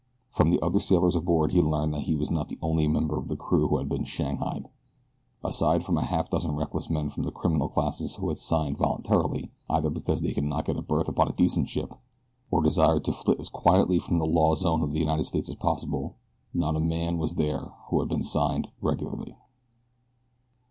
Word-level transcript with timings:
From 0.31 0.49
the 0.49 0.59
other 0.63 0.79
sailors 0.79 1.15
aboard 1.15 1.51
he 1.51 1.61
learned 1.61 1.93
that 1.93 2.05
he 2.09 2.15
was 2.15 2.31
not 2.31 2.47
the 2.49 2.57
only 2.59 2.87
member 2.87 3.19
of 3.19 3.27
the 3.27 3.35
crew 3.35 3.67
who 3.67 3.77
had 3.77 3.87
been 3.87 4.03
shanghaied. 4.03 4.67
Aside 5.43 5.83
from 5.83 5.95
a 5.95 6.03
half 6.03 6.27
dozen 6.27 6.55
reckless 6.55 6.89
men 6.89 7.09
from 7.09 7.21
the 7.21 7.31
criminal 7.31 7.69
classes 7.69 8.15
who 8.15 8.27
had 8.29 8.39
signed 8.39 8.79
voluntarily, 8.79 9.51
either 9.69 9.91
because 9.91 10.21
they 10.21 10.33
could 10.33 10.43
not 10.45 10.65
get 10.65 10.75
a 10.75 10.81
berth 10.81 11.07
upon 11.07 11.27
a 11.27 11.33
decent 11.33 11.69
ship, 11.69 11.93
or 12.49 12.63
desired 12.63 13.05
to 13.05 13.11
flit 13.13 13.39
as 13.39 13.49
quietly 13.49 13.99
from 13.99 14.17
the 14.17 14.25
law 14.25 14.55
zone 14.55 14.81
of 14.81 14.91
the 14.91 14.99
United 14.99 15.25
States 15.25 15.49
as 15.49 15.55
possible, 15.57 16.15
not 16.51 16.75
a 16.75 16.79
man 16.79 17.19
was 17.19 17.35
there 17.35 17.69
who 17.91 17.99
had 17.99 18.09
been 18.09 18.23
signed 18.23 18.69
regularly. 18.81 19.37